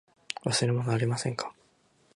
[0.45, 1.53] 忘れ物はありませんか。